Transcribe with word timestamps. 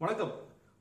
வணக்கம். 0.00 0.32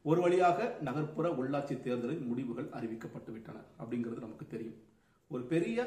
ஒரு 0.05 0.19
வழியாக 0.23 0.65
நகர்ப்புற 0.85 1.27
உள்ளாட்சி 1.41 1.75
தேர்தலின் 1.83 2.25
முடிவுகள் 2.29 2.65
அறிவிக்கப்பட்டு 2.77 3.31
விட்டன 3.35 3.57
அப்படிங்கிறது 3.81 4.23
நமக்கு 4.25 4.45
தெரியும். 4.53 4.75
ஒரு 5.31 5.43
பெரிய 5.51 5.85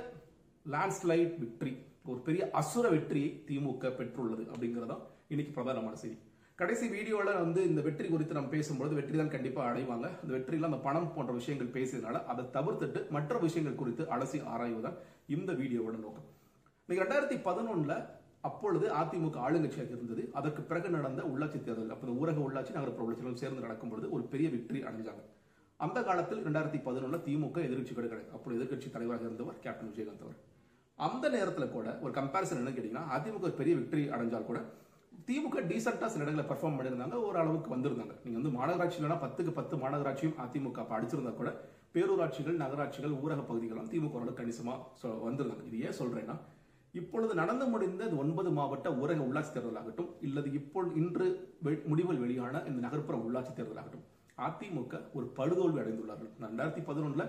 லேண்ட்ஸ்லைட் 0.73 1.35
வெற்றி 1.43 1.73
ஒரு 2.11 2.21
பெரிய 2.29 2.43
அசுர 2.61 2.85
வெற்றியை 2.95 3.29
திமுக 3.49 3.91
பெற்றுள்ளது 3.99 4.45
அப்படிங்கிறதா 4.53 4.97
இன்னைக்கு 5.33 5.53
பிரதானமான 5.57 5.99
செய்தி. 6.05 6.17
கடைசி 6.59 6.89
வீடியோவில் 6.95 7.43
வந்து 7.45 7.63
இந்த 7.71 7.83
வெற்றி 7.89 8.09
குறித்து 8.15 8.39
நம்ம 8.39 8.53
பேசும்பொழுது 8.57 8.99
வெற்றி 9.01 9.19
தான் 9.21 9.35
கண்டிப்பாக 9.35 9.69
அடைவாங்க. 9.73 10.07
அந்த 10.23 10.33
வெற்றியில் 10.37 10.71
அந்த 10.71 10.81
பணம் 10.89 11.13
போன்ற 11.17 11.35
விஷயங்கள் 11.41 11.75
பேசியதுனால 11.77 12.25
அதை 12.35 12.45
தவிர்த்துட்டு 12.57 13.03
மற்ற 13.17 13.41
விஷயங்கள் 13.47 13.81
குறித்து 13.83 14.07
அலசி 14.17 14.41
ஆராய்வதுதான் 14.55 14.99
இந்த 15.37 15.53
வீடியோவோட 15.61 15.99
நோக்கம். 16.07 16.29
இன்னைக்கு 16.85 17.05
ரெண்டாயிரத்தி 17.05 17.39
பதினொன்றில் 17.49 17.97
அப்பொழுது 18.45 18.87
அதிமுக 19.01 19.39
ஆளுங்கட்சியாக 19.47 19.93
இருந்தது. 19.97 20.23
அதற்கு 20.39 20.63
பிறகு 20.71 20.89
நடந்த 20.97 21.23
உள்ளாட்சி 21.31 21.59
தேர்தல் 21.67 21.95
அப்போ 21.95 22.15
ஊரக 22.21 22.39
உள்ளாட்சி 22.47 22.73
நகர்ப்புற 22.77 23.05
உள்ளாட்சிகளும் 23.07 23.41
சேர்ந்து 23.43 23.65
நடக்கும் 23.67 23.91
பொழுது 23.93 24.07
ஒரு 24.17 24.25
பெரிய 24.33 24.49
வெற்றி 24.55 24.81
அடைஞ்சாங்க. 24.89 25.23
அந்த 25.87 25.99
காலத்தில் 26.09 26.45
ரெண்டாயிரத்தி 26.47 26.79
பதினொன்றில் 26.87 27.25
திமுக 27.27 27.59
எதிர்கட்சி 27.69 27.95
கிடையாது. 27.97 28.25
அப்போ 28.37 28.55
எதிர்கட்சி 28.59 28.89
தலைவராக 28.97 29.27
இருந்தவர் 29.29 29.59
கேப்டன் 29.65 29.91
விஜயகாந்த் 29.93 30.25
அவர் 30.27 30.39
அந்த 30.99 31.25
நேரத்தில் 31.35 31.73
கூட 31.77 31.89
ஒரு 32.05 32.13
கம்பேரிசன் 32.19 32.61
என்ன 32.61 32.71
கேட்டீங்கன்னா 32.77 33.05
அதிமுக 33.17 33.47
ஒரு 33.49 33.57
பெரிய 33.61 33.75
வெற்றி 33.81 34.03
அடைஞ்சால் 34.15 34.49
கூட 34.51 34.61
திமுக 35.29 35.63
டீசெண்டா 35.71 36.09
சில 36.13 36.25
இடங்களை 36.25 36.45
பெர்ஃபார்ம் 36.51 36.77
பண்ணியிருந்தாங்க. 36.79 37.17
ஒரு 37.29 37.39
அளவுக்கு 37.43 37.71
வந்திருந்தாங்க. 37.75 38.15
நீங்க 38.25 38.37
வந்து 38.41 38.53
மாநகராட்சியிலனா 38.59 39.17
பத்துக்கு 39.25 39.53
பத்து 39.59 39.77
மாநகராட்சியும் 39.83 40.37
அதிமுக 40.45 40.81
அப்ப 40.85 40.95
அடிச்சிருந்தா 40.99 41.33
கூட 41.41 41.51
பேரூராட்சிகள் 41.95 42.61
நகராட்சிகள் 42.63 43.15
ஊரக 43.23 43.43
பகுதிகளும் 43.51 43.91
திமுக 43.93 44.19
ஓரளவுக்கு 44.19 44.41
கணிசமா 44.43 44.75
வந்திருந்தாங்க. 45.27 45.65
இது 45.71 45.79
ஏன் 45.89 45.99
சொல்றேன்னா 46.01 46.37
இப்பொழுது 46.99 47.33
நடந்து 47.35 47.67
முடிந்த 47.67 48.03
ஒன்பது 48.17 48.51
மாவட்ட 48.51 48.89
ஊரக 48.99 49.21
உள்ளாட்சி 49.25 49.53
தேர்தலாகட்டும் 49.53 50.11
இல்லது 50.21 50.49
இப்பொழுது 50.53 50.95
இன்று 50.97 51.27
வெ- 51.63 51.83
முடிவில் 51.87 52.19
வெளியான 52.19 52.63
இந்த 52.67 52.81
நகர்ப்புற 52.81 53.17
உள்ளாட்சி 53.25 53.53
தேர்தலாகட்டும் 53.53 54.05
அதிமுக 54.39 55.01
ஒரு 55.13 55.27
படுதோல்வி 55.37 55.79
அடைந்துள்ளார்கள். 55.81 56.31
ரெண்டாயிரத்தி 56.43 56.83
பதினொன்றுல 56.85 57.25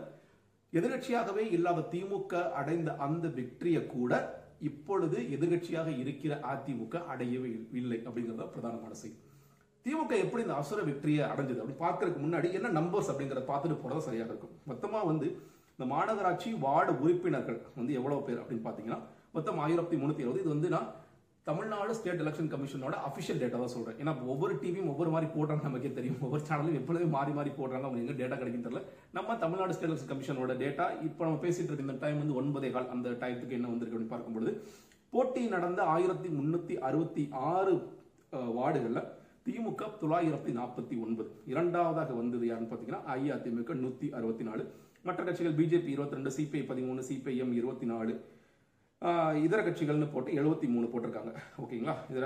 எதிர்கட்சியாகவே 0.74 1.44
இல்லாத 1.52 1.88
திமுக 1.92 2.32
அடைந்த 2.54 2.96
அந்த 2.98 3.28
வெற்றியை 3.30 3.88
கூட 3.88 4.12
இப்பொழுது 4.62 5.18
எதிர்கட்சியாக 5.30 5.90
இருக்கிற 5.98 6.34
அதிமுக 6.50 7.06
அடையவே 7.08 7.52
இல்லை 7.74 8.00
அப்படிங்கறத 8.06 8.46
பிரதானமான 8.48 8.94
செய்தி. 8.94 9.18
திமுக 9.86 10.14
எப்படி 10.18 10.44
இந்த 10.44 10.56
அசுர 10.56 10.82
வெற்றியை 10.82 11.24
அடைஞ்சது 11.26 11.60
அப்படின்னு 11.60 11.84
பார்க்கறதுக்கு 11.84 12.22
முன்னாடி 12.22 12.48
என்ன 12.54 12.72
நம்பர்ஸ் 12.72 13.12
அப்படிங்கறத 13.12 13.46
பார்த்துட்டு 13.46 13.78
போறது 13.78 14.02
சரியாக 14.02 14.32
இருக்கும். 14.32 14.56
மொத்தமா 14.68 15.06
வந்து 15.06 15.28
இந்த 15.74 15.86
மாநகராட்சி 15.94 16.60
வார்டு 16.60 16.94
உறுப்பினர்கள் 17.00 17.60
வந்து 17.76 17.94
எவ்வளவு 17.94 18.24
பேர் 18.24 18.40
அப்படின்னு 18.40 18.66
பாத்தீங்கன்னா 18.66 19.00
மொத்தம் 19.40 19.62
ஆயிரத்தி 19.68 19.98
முன்னூத்தி 20.02 20.26
இருபது 20.26 20.44
இது 20.46 20.56
வந்து 20.56 20.70
நான் 20.78 20.90
தமிழ்நாடு 21.48 21.92
ஸ்டேட் 21.98 22.22
எலெக்ஷன் 22.24 22.50
கமிஷனோட 22.54 22.96
அஃபிஷியல் 23.08 23.40
டேட்டா 23.42 23.60
தான் 23.62 23.72
சொல்றேன். 23.76 23.96
ஏன்னா 24.02 24.12
ஒவ்வொரு 24.32 24.54
டிவியும் 24.64 24.90
ஒவ்வொரு 24.92 25.12
மாதிரி 25.14 25.28
போடுறாங்க 25.36 25.64
நமக்கே 25.68 25.92
தெரியும். 26.00 26.18
ஒவ்வொரு 26.26 26.44
சேனலும் 26.50 26.76
எப்பொழுதும் 26.80 27.14
மாறி 27.16 27.32
மாறி 27.38 27.52
போடுறாங்க 27.60 27.86
அவங்க 27.88 28.02
எங்க 28.04 28.14
டேட்டா 28.20 28.36
கிடைக்கும் 28.42 28.66
தெரியல. 28.66 28.82
நம்ம 29.18 29.38
தமிழ்நாடு 29.44 29.76
ஸ்டேட் 29.76 29.90
எலெக்ஷன் 29.90 30.12
கமிஷனோட 30.12 30.56
டேட்டா 30.64 30.86
இப்போ 31.08 31.22
நம்ம 31.28 31.40
பேசிட்டு 31.46 31.70
இருக்க 31.70 31.86
இந்த 31.88 31.96
டைம் 32.04 32.20
வந்து 32.24 32.36
ஒன்பதே 32.42 32.70
கால் 32.76 32.92
அந்த 32.96 33.10
டயத்துக்கு 33.22 33.58
என்ன 33.60 33.70
வந்திருக்கு 33.74 33.98
அப்படின்னு 33.98 34.14
பார்க்கும்பொழுது 34.16 34.54
போட்டி 35.14 35.44
நடந்த 35.56 35.82
ஆயிரத்தி 35.96 36.32
முன்னூத்தி 36.40 36.76
அறுபத்தி 36.88 37.24
ஆறு 37.52 37.74
வார்டுகளில் 38.58 39.08
திமுக 39.46 39.84
தொள்ளாயிரத்தி 40.02 40.52
நாற்பத்தி 40.60 40.98
ஒன்பது. 41.06 41.30
இரண்டாவதாக 41.54 42.12
வந்தது 42.22 42.46
யாருன்னு 42.50 42.72
பார்த்தீங்கன்னா 42.72 43.04
அஇஅதிமுக 43.14 43.76
நூத்தி 43.84 44.10
அறுபத்தி 44.18 44.46
நாலு. 44.50 44.66
மற்ற 45.08 45.22
கட்சிகள் 45.30 45.58
பிஜேபி 45.62 45.90
இருபத்தி 45.96 46.18
ரெண்டு 46.18 46.34
சிபிஐ 46.38 46.64
பதிமூணு 46.72 47.04
சிபிஐஎம் 47.10 47.56
இருபத்தி 47.60 47.88
நாலு. 47.94 48.14
இதர 49.44 49.60
கட்சிகள்னு 49.66 50.08
போட்டு 50.14 50.32
எழுபத்தி 50.32 50.68
மூணு 50.68 50.88
போட்டிருக்காங்க. 50.94 51.32
ஓகேங்களா? 51.62 51.94
இதர 52.10 52.26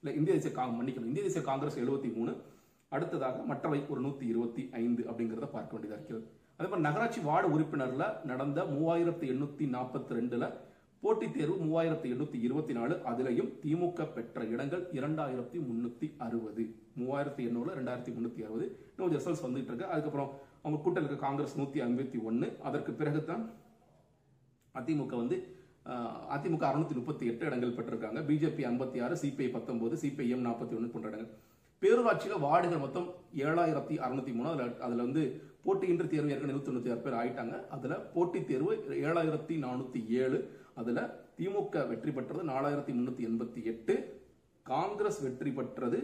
இல்லை 0.00 0.18
இந்திய 0.18 0.34
தேசிய 0.36 0.54
காங் 0.54 0.74
மன்னிக்கணும். 0.78 1.08
இந்திய 1.10 1.22
தேசிய 1.26 1.42
காங்கிரஸ் 1.44 1.78
எழுபத்தி 1.78 2.14
மூணு. 2.14 2.32
அடுத்ததாக 2.88 3.42
மற்றவை 3.42 3.78
ஒரு 3.88 4.00
நூத்தி 4.00 4.24
இருபத்தி 4.32 4.68
ஐந்து 4.72 5.02
அப்படிங்கிறத 5.02 5.46
பார்க்க 5.52 5.76
வேண்டியதா 5.76 5.96
இருக்கிறது 5.98 6.26
அதே 6.56 6.68
மாதிரி 6.68 6.86
நகராட்சி 6.88 7.20
வார்டு 7.20 7.48
உறுப்பினர்ல 7.58 8.24
நடந்த 8.24 8.64
மூவாயிரத்தி 8.64 9.26
எண்ணூத்தி 9.34 9.66
நாற்பத்தி 9.76 10.12
ரெண்டுல 10.18 10.50
போட்டித் 11.00 11.36
தேர்வு 11.36 11.56
மூவாயிரத்தி 11.64 12.08
எண்ணூத்தி 12.14 12.38
இருபத்தி 12.46 12.72
நாலு. 12.72 12.94
அதுலேயும் 13.10 13.50
திமுக 13.62 14.12
பெற்ற 14.16 14.44
இடங்கள் 14.44 14.82
இரண்டாயிரத்தி 14.92 15.58
முன்னூத்தி 15.68 16.08
அறுபது. 16.18 16.64
மூவாயிரத்தி 16.98 17.42
எண்ணூறுல 17.48 17.72
ரெண்டாயிரத்தி 17.78 18.12
முன்னூத்தி 18.16 18.44
அறுபது. 18.48 18.66
இன்னும் 18.96 19.12
ரிசல்ட்ஸ் 19.16 19.44
வந்துட்டு 19.46 19.70
இருக்கு. 19.70 19.86
அதுக்கப்புறம் 19.86 20.30
அவங்க 20.62 20.82
கூட்டத்தில் 20.82 21.10
இருக்க 21.10 21.26
காங்கிரஸ் 21.26 21.58
நூத்தி 21.60 21.80
ஐம்பத்தி 21.88 22.24
ஒன்னு. 22.24 22.56
அதற்கு 22.62 22.92
பிறகுதான் 22.92 23.50
அதிமுக 24.74 25.16
வந்து 25.16 25.60
அதிமுக 26.34 26.64
அறுநூத்தி 26.68 26.94
முப்பத்தி 26.98 27.26
எட்டு 27.26 27.46
இடங்கள் 27.46 27.76
பெற்றிருக்காங்க. 27.76 28.20
பிஜேபி 28.28 28.62
ஐம்பத்தி 28.70 28.98
ஆறு 29.04 29.14
சிபிஐ 29.22 29.48
பத்தொன்பது 29.52 29.96
சிபிஐஎம் 30.02 30.44
நாற்பத்தி 30.48 30.76
ஒன்று 30.78 30.92
போன்ற 30.92 31.08
இடங்கள். 31.08 31.30
பேரூராட்சியில் 31.82 32.42
வார்டுகள் 32.44 32.84
மொத்தம் 32.84 33.08
ஏழாயிரத்தி 33.46 33.94
அறுநூத்தி 34.06 34.32
மூணு. 34.34 34.48
அதுல 34.48 34.68
அதுல 34.86 35.02
வந்து 35.02 35.22
போட்டியின்றி 35.64 36.06
தேர்வு 36.12 36.32
ஏற்கனவே 36.32 36.54
நூத்தி 36.56 36.68
தொண்ணூத்தி 36.68 36.92
ஆறு 36.92 37.02
பேர் 37.06 37.18
ஆயிட்டாங்க. 37.20 37.56
அதுல 37.76 37.94
போட்டித் 38.14 38.48
தேர்வு 38.50 38.72
ஏழாயிரத்தி 39.06 39.54
நானூத்தி 39.66 40.00
ஏழு. 40.22 40.38
அதுல 40.74 41.00
திமுக 41.38 41.86
வெற்றி 41.88 42.10
பெற்றது 42.12 42.42
நாலாயிரத்தி 42.52 42.92
முன்னூத்தி 42.98 43.24
எண்பத்தி 43.30 43.62
எட்டு. 43.64 43.94
காங்கிரஸ் 44.62 45.22
வெற்றி 45.22 45.50
பெற்றது 45.50 46.00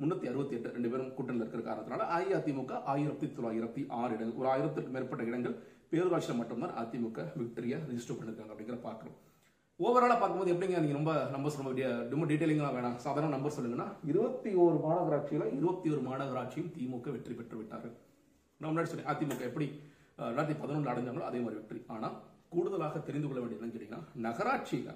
முன்னூத்தி 0.00 0.26
அறுபத்தி 0.30 0.54
எட்டு. 0.56 0.74
ரெண்டு 0.76 0.88
பேரும் 0.88 1.12
கூட்டணியில் 1.16 1.44
இருக்கிற 1.44 1.62
காரணத்தினால 1.68 2.06
அஇஅதிமுக 2.16 2.82
ஆயிரத்தி 2.94 3.26
தொள்ளாயிரத்தி 3.26 3.82
ஆறு 3.88 4.12
இடங்கள். 4.16 4.38
ஒரு 4.40 4.48
ஆயிரத்துக்கு 4.54 4.90
மேற்பட்ட 4.96 5.24
இடங்கள் 5.24 5.56
பேரூராட்சியில் 5.94 6.36
மட்டும்தான் 6.36 6.70
அதிமுக 6.70 7.32
விக்டரியா 7.38 7.78
ரிஜிஸ்டர் 7.90 8.18
பண்ணிருக்காங்க 8.20 8.52
அப்படிங்கிற 8.52 8.78
பார்க்குறோம். 8.84 9.16
ஓவராலாக 9.78 10.18
பார்க்கும்போது 10.18 10.52
எப்படிங்க? 10.52 10.80
நீங்கள் 10.80 10.92
ரொம்ப 10.92 11.28
நம்பர் 11.30 11.50
சொல்ல 11.50 11.70
டீ- 11.70 12.10
ரொம்ப 12.10 12.26
டீடைலிங்கா 12.26 12.72
வேணாம். 12.76 12.96
சாதாரண 12.96 13.32
நம்பர் 13.32 13.52
சொல்லுங்கன்னா 13.60 13.92
இருபத்தி 14.04 14.54
ஒரு 14.54 14.76
மாநகராட்சியில் 14.76 15.56
இருபத்தி 15.56 15.90
ஒரு 15.90 16.02
மாநகராட்சியும் 16.02 16.72
திமுக 16.78 17.10
வெற்றி 17.10 17.34
பெற்று 17.34 17.56
விட்டார். 17.56 17.90
நான் 18.56 18.76
முன்னாடி 18.76 18.82
சொல்லி 18.82 19.02
அதிமுக 19.02 19.40
எப்படி 19.40 19.80
ரெண்டாயிரத்தி 20.18 20.60
பதினொன்று 20.60 20.90
அடைஞ்சாங்களோ 20.90 21.20
அதே 21.20 21.38
மாதிரி 21.38 21.54
வெற்றி. 21.54 21.84
ஆனால் 21.86 22.20
கூடுதலாக 22.48 22.98
தெரிந்து 22.98 23.28
கொள்ள 23.28 23.42
வேண்டியது 23.42 23.66
என்னன்னு 23.66 23.80
கேட்டிங்கன்னா 23.80 24.26
நகராட்சியில 24.26 24.94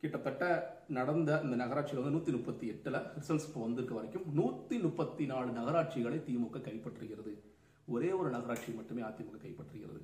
கிட்டத்தட்ட 0.00 0.76
நடந்த 0.88 1.40
இந்த 1.42 1.56
நகராட்சியில் 1.56 2.02
வந்து 2.02 2.16
நூற்றி 2.16 2.32
முப்பத்தி 2.32 2.66
எட்டில் 2.66 2.94
ரிசல்ட்ஸ் 2.94 3.46
இப்போ 3.46 3.60
வந்திருக்க 3.60 3.94
வரைக்கும் 3.94 4.22
நூற்றி 4.32 4.78
முப்பத்தி 4.78 5.26
நாலு 5.26 5.50
நகராட்சிகளை 5.50 6.22
திமுக 6.28 6.60
கைப்பற்றுகிறது. 6.60 7.38
ஒரே 7.86 8.12
ஒரு 8.12 8.30
நகராட்சி 8.30 8.72
மட்டுமே 8.72 9.00
அதிமுக 9.00 9.40
கைப்பற்றுகிறது. 9.42 10.02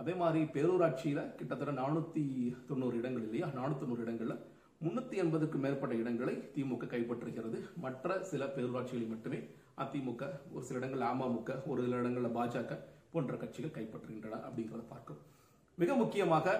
அதே 0.00 0.14
மாதிரி 0.14 0.40
பேரூராட்சியில் 0.54 1.22
கிட்டத்தட்ட 1.38 1.72
நானூத்தி 1.80 2.22
தொண்ணூறு 2.68 2.96
இடங்கள் 3.00 3.22
இல்லையா? 3.22 3.46
நானூத்தி 3.58 3.82
தொண்ணூறு 3.82 4.02
இடங்களில் 4.06 4.40
முன்னூத்தி 4.84 5.16
எண்பதுக்கு 5.22 5.58
மேற்பட்ட 5.58 5.94
இடங்களை 5.94 6.34
திமுக 6.54 6.86
கைப்பற்றுகிறது 6.94 7.58
மற்ற 7.84 8.18
சில 8.30 8.44
பேரூராட்சிகளில் 8.46 9.12
மட்டுமே 9.12 9.38
அதிமுக 9.82 10.22
ஒரு 10.52 10.64
சில 10.64 10.78
இடங்கள் 10.78 11.04
அமமுக 11.10 11.56
ஒரு 11.66 11.80
சில 11.84 11.96
இடங்களில் 11.96 12.36
பாஜக 12.38 12.78
போன்ற 13.12 13.36
கட்சிகள் 13.36 13.76
கைப்பற்றுகின்றன 13.76 14.40
அப்படிங்கிறத 14.46 14.84
பார்க்கும் 14.88 15.20
மிக 15.78 15.94
முக்கியமாக 15.94 16.56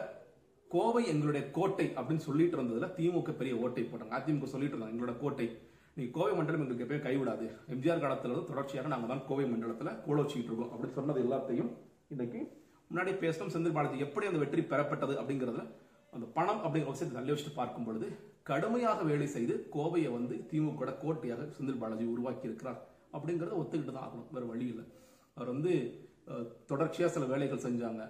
கோவை 0.71 1.03
எங்களுடைய 1.13 1.51
கோட்டை 1.51 1.87
அப்படின்னு 1.99 2.27
சொல்லிட்டு 2.29 2.57
இருந்ததுல 2.59 2.87
திமுக 2.97 3.33
பெரிய 3.41 3.55
ஓட்டை 3.57 3.83
போட்டாங்க. 3.83 4.15
அதிமுக 4.19 4.49
சொல்லிட்டு 4.53 4.75
இருந்தாங்க 4.75 4.95
எங்களோட 4.95 5.15
கோட்டை 5.19 5.47
நீ 5.95 6.05
கோவை 6.17 6.33
மண்டலம் 6.37 6.63
எங்களுக்கு 6.63 6.87
எப்பயும் 6.87 7.07
கைவிடாது. 7.07 7.47
எம்ஜிஆர் 7.75 8.03
காலத்துல 8.05 8.41
தொடர்ச்சியாக 8.49 8.91
நாங்க 8.93 9.07
தான் 9.07 9.23
கோவை 9.29 9.45
மண்டலத்துல 9.53 9.93
கோல 10.07 10.17
வச்சுக்கிட்டு 10.23 10.51
இருக்கோம். 10.51 10.73
அப்படின்னு 10.73 10.99
சொன்னது 10.99 11.21
எல்லாத்தையும் 11.27 11.71
இன்னைக்கு 12.15 12.41
முன்னாடி 12.91 13.13
பேசணும் 13.25 13.53
செந்தில் 13.55 13.77
பாலாஜி 13.77 14.05
எப்படி 14.07 14.27
அந்த 14.31 14.41
வெற்றி 14.43 14.63
பெறப்பட்டது 14.73 15.15
அப்படிங்கறதுல 15.21 15.65
அந்த 16.17 16.27
பணம் 16.37 16.61
அப்படிங்கிற 16.65 16.93
விஷயத்தை 16.95 17.15
தள்ளி 17.17 17.33
வச்சுட்டு 17.33 17.59
பார்க்கும் 17.61 17.87
பொழுது 17.87 18.09
கடுமையாக 18.51 19.01
வேலை 19.11 19.27
செய்து 19.37 19.55
கோவையை 19.77 20.11
வந்து 20.17 20.35
திமுக 20.51 20.93
கோட்டையாக 21.05 21.47
செந்தில் 21.57 21.81
பாலாஜி 21.83 22.05
உருவாக்கி 22.15 22.49
இருக்கிறார் 22.49 22.79
அப்படிங்கறத 23.17 23.57
ஒத்துக்கிட்டு 23.61 23.95
தான் 23.97 24.07
ஆகணும். 24.07 24.29
வேற 24.35 24.45
வழி 24.53 24.67
இல்லை. 24.73 24.85
அவர் 25.37 25.51
வந்து 25.55 25.73
தொடர்ச்சியாக 26.71 27.11
சில 27.15 27.25
வேலைகள் 27.33 27.65
செஞ்சாங்க. 27.65 28.03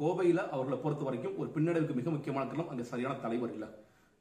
கோவையில் 0.00 0.42
அவர்களை 0.54 0.76
பொறுத்த 0.84 1.02
வரைக்கும் 1.08 1.38
ஒரு 1.40 1.48
பின்னடைவுக்கு 1.54 1.98
மிக 2.00 2.10
முக்கியமான 2.16 2.44
காரணம் 2.50 2.70
அங்கே 2.72 2.84
சரியான 2.92 3.16
தலைவர் 3.24 3.54
இல்லை. 3.56 3.68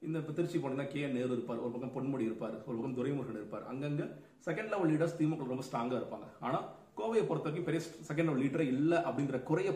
இந்த 0.08 0.16
இப்போ 0.22 0.34
திருச்சி 0.38 0.58
போனீங்கன்னா 0.62 0.92
கே 0.94 1.02
நேரு 1.16 1.32
இருப்பார் 1.38 1.64
ஒரு 1.66 1.72
பக்கம் 1.74 1.94
பொன்முடி 1.96 2.26
இருப்பார் 2.30 2.56
ஒரு 2.68 2.76
பக்கம் 2.78 2.96
துரைமுருகன் 3.00 3.40
இருப்பார். 3.42 3.66
அங்கங்கே 3.72 4.06
செகண்ட் 4.48 4.72
லெவல் 4.74 4.92
லீடர்ஸ் 4.92 5.18
திமுக 5.20 5.48
ரொம்ப 5.54 5.66
ஸ்ட்ராங்காக 5.68 6.00
இருப்பாங்க. 6.02 6.28
ஆனால் 6.48 6.66
கோவையை 7.02 7.26
பொறுத்த 7.28 7.48
வரைக்கும் 7.48 7.68
பெரிய 7.68 7.82
செகண்ட் 8.08 8.28
லெவல் 8.30 8.42
லீடரே 8.44 8.66
இல்லை 8.76 8.98
அப்படிங்கிற 9.08 9.38
குறைய 9.50 9.70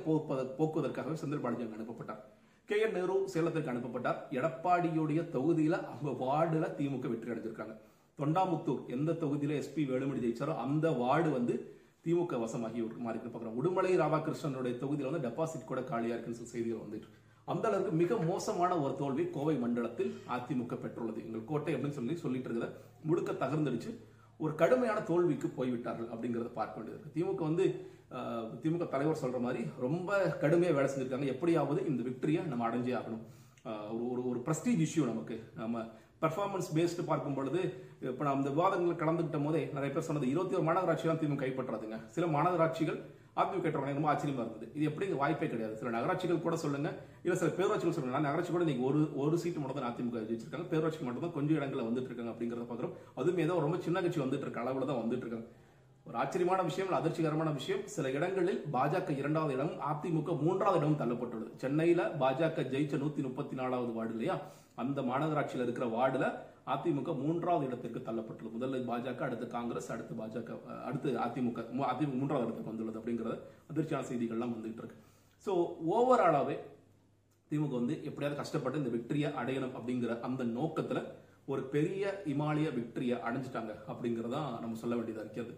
போக்குவதற்காகவே 0.58 1.16
செந்தில் 1.22 1.44
பாலாஜி 1.46 1.66
அங்கே 1.66 1.78
அனுப்பப்பட்டார். 1.80 2.22
கே 2.70 2.78
என் 2.86 2.96
நேரு 2.98 3.16
சேலத்திற்கு 3.34 3.72
அனுப்பப்பட்டார். 3.74 4.20
எடப்பாடியுடைய 4.38 5.22
தொகுதியில 5.36 5.76
அவங்க 5.92 6.12
வார்டுல 6.24 6.68
திமுக 6.78 7.10
வெற்றி 7.12 7.32
அடைஞ்சிருக்காங்க. 7.32 7.76
தொண்டாமுத்தூர் 8.20 8.82
எந்த 8.96 9.18
தொகுதியில 9.24 9.56
எஸ்பி 9.62 9.84
வேலுமணி 9.92 10.22
ஜெயிச்சாரோ 10.26 10.54
அந்த 10.66 10.86
வார்டு 11.02 11.30
வந்து 11.38 11.56
திமுக 12.06 12.40
வசமாகி 12.44 12.80
ஒரு 12.88 13.04
மாதிரி 13.06 13.20
பார்க்குறோம் 13.22 13.58
உடுமலை 13.60 13.92
ராதாகிருஷ்ணனுடைய 14.02 14.74
தொகுதியில 14.84 15.10
வந்து 15.10 15.26
டெபாசிட் 15.28 15.70
கூட 15.72 15.82
காலியா 15.92 16.16
இருக்குன்னு 16.16 16.40
சொல்லி 16.40 16.54
செய்திகள் 16.56 16.84
வந்துட்டு 16.86 17.10
அந்த 17.54 17.66
அளவுக்கு 17.70 17.94
மிக 18.02 18.16
மோசமான 18.30 18.72
ஒரு 18.84 18.94
தோல்வி 19.02 19.24
கோவை 19.38 19.56
மண்டலத்தில் 19.64 20.12
அதிமுக 20.36 20.76
பெற்றுள்ளது. 20.84 21.20
எங்கள் 21.28 21.48
கோட்டை 21.52 21.74
அப்படின்னு 21.76 21.98
சொல்லி 21.98 22.16
சொல்லிட்டு 22.24 22.50
இருக்கிறத 22.50 22.70
முழுக்க 23.10 23.32
தகர்ந்துடுச்சு. 23.44 23.92
ஒரு 24.44 24.54
கடுமையான 24.62 25.00
தோல்விக்கு 25.10 25.48
போய்விட்டார்கள் 25.58 26.10
அப்படிங்கிறத 26.14 26.50
பார்க்க 26.60 26.80
வேண்டியது 26.80 27.12
திமுக 27.16 27.44
வந்து 27.50 27.66
திமுக 28.64 28.86
தலைவர் 28.94 29.22
சொல்ற 29.22 29.38
மாதிரி 29.46 29.62
ரொம்ப 29.84 30.18
கடுமையாக 30.42 30.76
வேலை 30.78 30.90
செஞ்சிருக்காங்க. 30.92 31.28
எப்படியாவது 31.34 31.80
இந்த 31.92 32.02
விக்டரியை 32.08 32.42
நம்ம 32.52 32.66
அடைஞ்சே 32.68 32.94
ஆகணும். 33.00 33.24
ஒரு 33.94 34.04
ஒரு 34.14 34.22
ஒரு 34.30 34.40
பிரஸ்டீஜ் 34.48 34.84
இஷ்யூ 34.86 35.04
நமக்கு. 35.12 35.38
நம்ம 35.62 35.86
பர்ஃபார்மன்ஸ் 36.24 36.70
பேஸ்டு 36.76 37.06
பார்க்கும் 37.10 37.38
பொழுது 37.38 37.62
இப்போ 38.10 38.24
நான் 38.26 38.38
அந்த 38.40 38.52
விவாதங்களில் 38.56 39.02
கலந்துக்கிட்ட 39.02 39.40
போதே 39.46 39.62
நிறைய 39.76 39.90
பேர் 39.94 40.08
சொன்னது 40.10 40.28
இருபத்தி 40.34 40.58
ஒரு 40.60 40.68
மாநகராட்சி 40.70 41.06
தான் 41.10 41.22
திமுக 41.24 41.42
கைப்பற்றாதுங்க. 41.44 41.98
சில 42.16 42.28
மாநகராட்சிகள் 42.36 43.00
அதிமுக 43.42 43.62
கேட்டவங்க 43.64 43.98
ரொம்ப 44.00 44.10
ஆச்சரியமா 44.12 44.44
இருக்குது. 44.46 44.68
இது 44.78 44.84
எப்படிங்க 44.90 45.16
வாய்ப்பே 45.22 45.48
கிடையாது. 45.54 45.76
சில 45.80 45.90
நகராட்சிகள் 45.96 46.46
கூட 46.46 46.58
சொல்லுங்க. 46.64 46.90
இல்ல 47.26 47.36
சில 47.42 47.50
பேராட்சிகள் 47.58 47.96
சொல்லுங்க. 47.96 48.16
நான் 48.18 48.28
நகராட்சி 48.28 48.52
கூட 48.56 48.66
நீங்க 48.70 48.84
ஒரு 48.90 49.02
ஒரு 49.24 49.38
சீட்டு 49.44 49.62
மட்டும் 49.62 49.80
தான் 49.80 49.92
அதிமுக 49.92 50.24
ஜெயிச்சிருக்காங்க 50.30 50.68
பேரூராட்சி 50.74 51.06
மட்டும் 51.08 51.26
தான் 51.26 51.36
கொஞ்சம் 51.38 51.58
இடங்களில் 51.60 51.88
வந்துட்டு 51.90 52.10
இருக்காங்க 52.12 52.34
அப்படிங்கறத 52.34 52.68
பாக்குறோம். 52.72 52.96
அதுவும் 53.20 53.44
ஏதோ 53.46 53.60
ரொம்ப 53.66 53.80
சின்ன 53.88 54.02
கட்சி 54.06 54.22
வந்துட்டு 54.26 54.48
இருக்க 54.48 54.64
அளவுல 54.66 54.90
தான் 54.92 55.02
வந்துட்டு 55.04 55.26
இருக்காங்க. 55.28 55.48
ஒரு 56.08 56.18
ஆச்சரியமான 56.24 56.64
விஷயம் 56.70 56.92
அதிர்ச்சிகரமான 56.98 57.52
விஷயம். 57.60 57.84
சில 57.94 58.10
இடங்களில் 58.18 58.60
பாஜக 58.74 59.12
இரண்டாவது 59.22 59.54
இடமும் 59.56 59.80
அதிமுக 59.92 60.34
மூன்றாவது 60.44 60.80
இடமும் 60.82 61.00
தள்ளப்பட்டுள்ளது. 61.04 61.54
சென்னையில 61.64 62.02
பாஜக 62.24 62.68
ஜெயிச்ச 62.74 63.00
நூத்தி 63.04 63.22
முப்பத்தி 63.28 63.56
நாலாவது 63.62 63.94
வார்டு 63.96 64.14
இல்லையா? 64.18 64.36
அந்த 64.84 65.02
மாநகராட்சியில் 65.10 65.66
இருக்கிற 65.66 65.86
வார்டுல 65.96 66.28
அதிமுக 66.74 67.14
மூன்றாவது 67.24 67.66
இடத்திற்கு 67.70 68.00
தள்ளப்பட்டுள்ளது. 68.08 68.54
முதல்ல 68.58 68.80
பாஜக 68.92 69.22
அடுத்து 69.28 69.48
காங்கிரஸ் 69.58 69.90
அடுத்து 69.96 70.14
பாஜக 70.22 70.58
அடுத்து 70.88 71.10
அதிமுக 71.26 71.66
அதிமுக 71.92 72.16
மூன்றாவது 72.22 72.48
இடத்துக்கு 72.48 72.72
வந்துள்ளது 72.72 73.00
அப்படிங்கறது 73.02 73.38
அதிர்ச்சியான 73.72 74.08
செய்திகள்லாம் 74.12 74.56
வந்துகிட்டு 74.56 74.84
இருக்கு. 74.84 74.98
ஸோ 75.46 75.54
ஓவராலாகவே 75.98 76.58
திமுக 77.52 77.74
வந்து 77.82 77.96
எப்படியாவது 78.10 78.42
கஷ்டப்பட்டு 78.42 78.82
இந்த 78.82 78.92
வெற்றியை 78.96 79.30
அடையணும் 79.42 79.76
அப்படிங்கிற 79.80 80.14
அந்த 80.28 80.44
நோக்கத்தில் 80.58 81.02
ஒரு 81.54 81.62
பெரிய 81.74 82.04
இமாலய 82.34 82.68
விக்டரியை 82.78 83.18
அடைஞ்சிட்டாங்க 83.28 83.74
அப்படிங்கறதா 83.92 84.44
நம்ம 84.62 84.78
சொல்ல 84.84 84.94
வேண்டியதாக 85.00 85.26
இருக்கிறது 85.26 85.54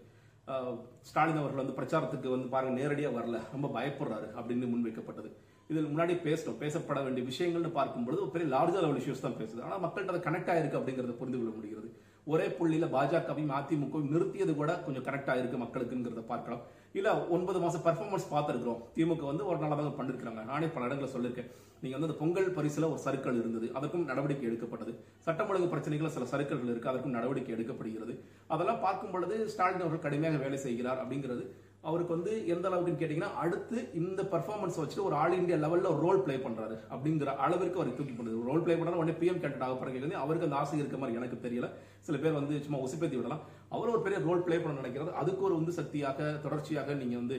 ஸ்டாலின் 1.08 1.40
அவர்கள் 1.40 1.62
வந்து 1.62 1.76
பிரச்சாரத்துக்கு 1.78 2.28
வந்து 2.34 2.48
பாருங்க 2.52 2.74
நேரடியாக 2.80 3.16
வரல. 3.18 3.38
ரொம்ப 3.54 3.66
பயப்படுறாரு 3.76 4.28
அப்படின்னு 4.38 4.66
முன்வைக்கப்பட்டது. 4.74 5.30
இதில் 5.70 5.90
முன்னாடி 5.92 6.14
பேசணும் 6.26 6.60
பேசப்பட 6.62 6.98
வேண்டிய 7.06 7.24
விஷயங்கள்னு 7.30 7.70
பார்க்கும்பொழுது 7.78 8.22
ஒரு 8.24 8.32
பெரிய 8.34 8.48
லார்ஜர் 8.54 8.84
லெவல் 8.84 9.00
இஷ்யூஸ் 9.02 9.24
தான் 9.26 9.38
பேசுது. 9.40 9.60
ஆனால் 9.66 9.82
மக்கள்கிட்ட 9.84 10.14
அது 10.14 10.26
கனெக்ட் 10.28 10.52
ஆயிருக்கு 10.52 10.78
அப்படிங்கிறத 10.80 11.16
புரிந்து 11.20 11.38
கொள்ள 11.40 11.52
முடிகிறது. 11.56 11.88
ஒரே 12.32 12.46
புள்ளியில 12.56 12.86
பாஜகவையும் 12.94 13.52
அதிமுகவும் 13.58 14.10
நிறுத்தியது 14.14 14.52
கூட 14.60 14.72
கொஞ்சம் 14.86 15.04
கனெக்ட் 15.06 15.30
ஆயிருக்கு 15.32 15.62
மக்களுக்குங்கிறத 15.62 16.24
பார்க்கலாம் 16.32 16.64
இல்ல 16.98 17.08
ஒன்பது 17.34 17.58
மாசம் 17.62 17.84
பர்ஃபார்மன்ஸ் 17.86 18.32
பார்த்துருக்குறோம். 18.34 18.80
திமுக 18.96 19.24
வந்து 19.30 19.44
ஒரு 19.50 19.58
நல்லதாக 19.62 19.92
பண்ணிருக்காங்க 19.98 20.42
நானே 20.50 20.68
பல 20.74 20.86
இடங்களில் 20.88 21.14
சொல்லியிருக்கேன். 21.14 21.48
நீங்க 21.82 21.94
வந்து 21.96 22.08
அந்த 22.08 22.18
பொங்கல் 22.20 22.48
பரிசுல 22.58 22.88
ஒரு 22.92 23.00
சருக்கள் 23.06 23.38
இருந்தது. 23.40 23.66
அதற்கும் 23.78 24.06
நடவடிக்கை 24.10 24.46
எடுக்கப்பட்டது. 24.50 24.92
சட்டம் 25.26 25.50
ஒழுங்கு 25.50 25.72
பிரச்சனைகள் 25.74 26.14
சில 26.16 26.26
சருக்கள்கள் 26.32 26.72
இருக்கு. 26.72 26.90
அதற்கும் 26.92 27.16
நடவடிக்கை 27.18 27.52
எடுக்கப்படுகிறது. 27.56 28.14
அதெல்லாம் 28.54 28.82
பார்க்கும் 28.86 29.12
பொழுது 29.14 29.36
ஸ்டாலின் 29.54 29.84
அவர்கள் 29.84 30.04
கடுமையாக 30.06 30.40
வேலை 30.44 30.58
செய்கிறார் 30.66 31.02
அப்படிங்கிறது 31.02 31.44
அவருக்கு 31.86 32.14
வந்து 32.16 32.32
எந்த 32.52 32.64
அளவுக்குன்னு 32.68 33.00
கேட்டீங்கன்னா 33.00 33.32
அடுத்து 33.42 33.76
இந்த 34.00 34.20
பர்ஃபார்மன்ஸ் 34.32 34.78
வச்சுட்டு 34.80 35.04
ஒரு 35.08 35.14
ஆல் 35.20 35.36
இந்தியா 35.38 35.58
லெவலில் 35.64 35.90
ஒரு 35.92 36.00
ரோல் 36.06 36.22
ப்ளே 36.24 36.34
பண்ணுறாரு 36.46 36.76
அப்படிங்கிற 36.94 37.34
அளவிற்கு 37.44 37.78
அவர் 37.80 37.92
தூக்கி 37.98 38.14
பண்ணுது. 38.16 38.40
ரோல் 38.48 38.64
ப்ளே 38.64 38.74
பண்ணுறது 38.78 39.00
உடனே 39.02 39.14
பிஎம் 39.20 39.40
கேண்டட் 39.42 39.64
ஆக 39.66 39.76
பிறகு 39.82 40.10
அவருக்கு 40.22 40.48
அந்த 40.48 40.58
ஆசை 40.62 40.80
இருக்க 40.80 40.98
மாதிரி 41.02 41.18
எனக்கு 41.20 41.38
தெரியல. 41.46 41.68
சில 42.08 42.18
பேர் 42.24 42.36
வந்து 42.40 42.56
சும்மா 42.66 42.80
உசுப்பேத்தி 42.86 43.16
விடலாம். 43.18 43.44
அவர் 43.76 43.92
ஒரு 43.94 44.02
பெரிய 44.06 44.18
ரோல் 44.26 44.44
ப்ளே 44.48 44.58
பண்ண 44.64 44.82
நினைக்கிறது. 44.82 45.12
அதுக்கு 45.22 45.42
ஒரு 45.48 45.54
வந்து 45.60 45.72
சக்தியாக 45.78 46.28
தொடர்ச்சியாக 46.44 46.94
நீங்கள் 47.02 47.22
வந்து 47.22 47.38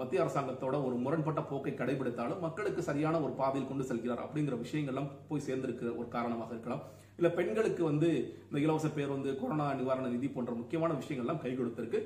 மத்திய 0.00 0.22
அரசாங்கத்தோட 0.22 0.76
ஒரு 0.86 0.96
முரண்பட்ட 1.04 1.40
போக்கை 1.50 1.72
கடைபிடித்தாலும் 1.80 2.42
மக்களுக்கு 2.46 2.80
சரியான 2.90 3.20
ஒரு 3.26 3.34
பாதையில் 3.40 3.68
கொண்டு 3.70 3.84
செல்கிறார் 3.90 4.24
அப்படிங்கிற 4.24 4.56
விஷயங்கள்லாம் 4.64 5.12
போய் 5.28 5.46
சேர்ந்திருக்கிற 5.48 5.90
ஒரு 6.00 6.08
காரணமாக 6.16 6.52
இருக்கலாம். 6.56 6.82
இல்லை 7.18 7.30
பெண்களுக்கு 7.38 7.82
வந்து 7.90 8.08
இந்த 8.48 8.58
இலவச 8.64 8.88
பேர் 8.96 9.14
வந்து 9.14 9.30
கொரோனா 9.38 9.64
நிவாரண 9.78 10.08
நிதி 10.12 10.28
போன்ற 10.34 10.52
முக்கியமான 10.58 10.92
விஷயங்கள்லாம் 11.00 11.40
கை 11.44 11.52
கொடுத்திருக்கு. 11.54 12.00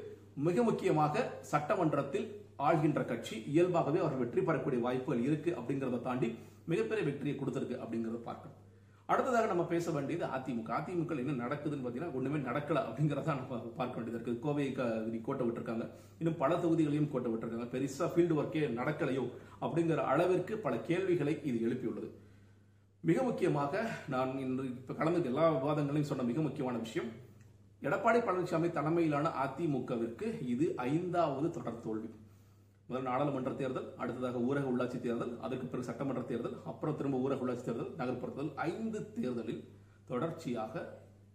மிக 0.46 0.62
முக்கியமாக 0.68 1.24
சட்டமன்றத்தில் 1.50 2.26
ஆள்கின்ற 2.68 3.00
கட்சி 3.10 3.34
இயல்பாகவே 3.52 3.98
அவர் 4.04 4.20
வெற்றி 4.22 4.42
பெறக்கூடிய 4.48 4.80
வாய்ப்புகள் 4.86 5.24
இருக்கு 5.28 5.50
அப்படிங்கறத 5.58 6.00
தாண்டி 6.06 6.30
மிகப்பெரிய 6.72 7.04
வெற்றியை 7.08 7.34
கொடுத்திருக்கு 7.38 7.76
அப்படிங்கறத 7.82 8.20
பார்க்கணும். 8.30 8.56
அடுத்ததாக 9.12 9.50
நம்ம 9.52 9.64
பேச 9.74 9.86
வேண்டியது 9.96 10.24
அதிமுக. 10.36 10.70
அதிமுக 10.80 11.18
என்ன 11.22 11.38
நடக்குதுன்னு 11.44 11.84
பார்த்தீங்கன்னா 11.84 12.16
ஒண்ணுமே 12.18 12.38
நடக்கல 12.48 12.80
அப்படிங்கறத 12.88 13.30
நம்ம 13.40 13.60
பார்க்க 13.80 13.98
வேண்டியது 13.98 14.18
இருக்கு. 14.18 14.34
கோவை 14.44 14.66
கோட்டை 15.28 15.44
விட்டுருக்காங்க. 15.46 15.86
இன்னும் 16.20 16.40
பல 16.42 16.52
தொகுதிகளையும் 16.64 17.12
கோட்டை 17.14 17.30
விட்டுருக்காங்க. 17.32 17.68
பெருசா 17.74 18.06
ஃபீல்டு 18.14 18.38
ஒர்க்கே 18.40 18.66
நடக்கலையோ 18.80 19.26
அப்படிங்கிற 19.64 20.02
அளவிற்கு 20.12 20.56
பல 20.66 20.76
கேள்விகளை 20.90 21.36
இது 21.50 21.58
எழுப்பியுள்ளது. 21.68 22.10
மிக 23.08 23.18
முக்கியமாக 23.26 23.74
நான் 24.12 24.32
இன்று 24.42 24.64
இப்போ 24.72 24.92
கடந்த 24.98 25.30
எல்லா 25.30 25.44
விவாதங்களையும் 25.54 26.10
சொன்ன 26.10 26.26
மிக 26.28 26.40
முக்கியமான 26.44 26.76
விஷயம். 26.84 27.08
எடப்பாடி 27.86 28.18
பழனிசாமி 28.26 28.68
தலைமையிலான 28.76 29.30
அதிமுகவிற்கு 29.44 30.26
இது 30.52 30.66
ஐந்தாவது 30.90 31.48
தொடர் 31.56 31.80
தோல்வி. 31.86 32.10
முதல் 32.88 33.06
நாடாளுமன்ற 33.08 33.52
தேர்தல் 33.60 33.88
அடுத்ததாக 34.02 34.42
ஊரக 34.48 34.66
உள்ளாட்சி 34.72 34.98
தேர்தல் 35.06 35.32
அதற்கு 35.46 35.66
பிறகு 35.72 35.88
சட்டமன்ற 35.88 36.22
தேர்தல் 36.30 36.56
அப்புறம் 36.70 36.96
திரும்ப 36.98 37.22
ஊரக 37.24 37.44
உள்ளாட்சி 37.44 37.66
தேர்தல் 37.68 37.92
நகர்ப்புற 38.00 38.30
தேர்தல் 38.36 38.54
ஐந்து 38.70 39.00
தேர்தலில் 39.16 39.62
தொடர்ச்சியாக 40.10 40.84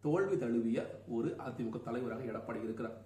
தோல்வி 0.06 0.38
தழுவிய 0.44 0.80
ஒரு 1.18 1.30
அதிமுக 1.48 1.80
தலைவராக 1.88 2.24
எடப்பாடி 2.32 2.62
இருக்கிறார். 2.68 2.98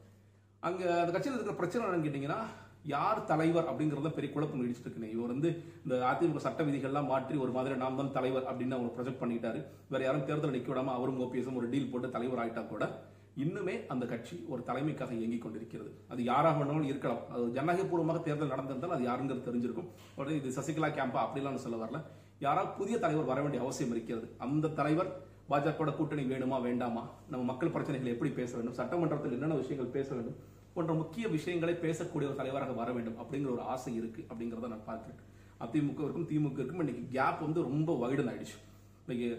அங்கே 0.67 0.87
அந்த 1.01 1.11
கட்சியில் 1.13 1.37
இருக்கிற 1.37 1.55
பிரச்சனை 1.61 1.83
என்னன்னு 1.85 2.07
கேட்டிங்கன்னா 2.07 2.41
யார் 2.85 3.25
தலைவர் 3.25 3.69
அப்படிங்கிறத 3.71 4.09
பெரிய 4.15 4.33
குழப்பம் 4.33 4.61
நீடிச்சிட்டு 4.61 4.89
இருக்கு 4.89 5.15
இவர் 5.15 5.33
வந்து 5.33 5.49
இந்த 5.83 5.95
அதிமுக 6.11 6.41
சட்ட 6.45 6.63
விதிகள்லாம் 6.63 7.09
மாற்றி 7.13 7.37
ஒரு 7.37 7.51
மாதிரி 7.51 7.75
நாம் 7.75 7.99
தான் 8.01 8.15
தலைவர் 8.17 8.47
அப்படின்னு 8.49 8.77
அவர் 8.77 8.95
ப்ரொஜெக்ட் 8.97 9.23
பண்ணிட்டாரு 9.23 9.59
வேற 9.87 10.03
யாரும் 10.03 10.27
தேர்தல் 10.29 10.55
நிக்க 10.55 10.69
விடாம 10.71 10.93
அவரும் 10.97 11.19
ஓபிஎஸும் 11.25 11.59
ஒரு 11.61 11.69
டீல் 11.69 11.91
போட்டு 11.91 12.09
தலைவர் 12.09 12.41
ஆயிட்டா 12.43 12.67
கூட 12.67 13.09
இன்னுமே 13.43 13.75
அந்த 13.87 14.05
கட்சி 14.05 14.45
ஒரு 14.53 14.63
தலைமைக்காக 14.69 15.13
இயங்கிக் 15.17 15.43
கொண்டிருக்கிறது. 15.43 15.91
அது 16.11 16.23
யாராக 16.23 16.55
வேணாலும் 16.59 16.87
இருக்கலாம். 16.89 17.21
அது 17.33 17.43
ஜனநாயகபூர்வமாக 17.57 18.21
தேர்தல் 18.21 18.53
நடந்திருந்தால் 18.53 18.95
அது 18.95 19.03
யாருங்கிறது 19.09 19.47
தெரிஞ்சிருக்கும். 19.49 19.87
உடனே 20.15 20.35
இது 20.37 20.49
சசிகலா 20.57 20.89
கேம்பா 20.97 21.19
அப்படிலாம் 21.25 21.63
சொல்ல 21.65 21.77
வரல. 21.83 21.99
யாராவது 22.39 22.71
புதிய 22.79 22.99
தலைவர் 22.99 23.29
வர 23.31 23.41
வேண்டிய 23.41 23.63
அவசியம் 23.63 23.93
இருக்கிறது. 23.95 24.27
அந்த 24.45 24.67
தலைவர் 24.79 25.11
பாஜக 25.51 25.95
கூட்டணி 25.95 26.23
வேணுமா 26.33 26.61
வேண்டாமா? 26.61 27.09
நம்ம 27.29 27.43
மக்கள் 27.51 27.73
பிரச்சனைகளை 27.75 28.11
எப்படி 28.15 28.31
பேச 28.31 28.55
வேண்டும்? 28.55 28.73
சட்டமன்றத்தில் 28.73 29.31
என்னென்ன 29.31 29.55
விஷயங்கள் 29.55 29.95
பேச 29.97 30.09
வேண்டும்? 30.15 30.37
போன்ற 30.75 30.91
முக்கிய 31.01 31.25
விஷயங்களை 31.35 31.73
பேசக்கூடிய 31.85 32.29
ஒரு 32.29 32.39
தலைவராக 32.41 32.75
வர 32.81 32.89
வேண்டும் 32.97 33.18
அப்படிங்கிற 33.21 33.50
ஒரு 33.56 33.63
ஆசை 33.73 33.94
இருக்கு 34.00 34.21
அப்படிங்கிறத 34.29 34.69
நான் 34.73 34.89
பார்க்கிறேன் 34.89 35.21
அதிமுகவிற்கும் 35.63 36.27
திமுகவுக்கும் 36.29 36.83
இன்னைக்கு 36.83 37.03
கேப் 37.15 37.41
வந்து 37.45 37.65
ரொம்ப 37.69 37.94
வைடன் 38.03 38.29
ஆயிடுச்சு. 38.31 38.57
இன்னைக்கு 39.06 39.29